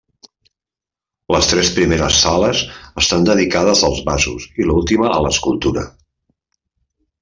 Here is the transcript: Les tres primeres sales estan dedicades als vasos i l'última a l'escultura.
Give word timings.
Les 1.35 1.49
tres 1.51 1.69
primeres 1.75 2.17
sales 2.23 2.63
estan 3.03 3.29
dedicades 3.29 3.87
als 3.91 4.03
vasos 4.11 4.51
i 4.63 4.69
l'última 4.71 5.15
a 5.21 5.25
l'escultura. 5.29 5.89